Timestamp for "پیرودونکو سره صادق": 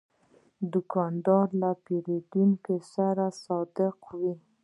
1.85-3.97